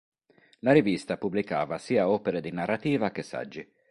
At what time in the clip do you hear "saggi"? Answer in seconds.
3.21-3.71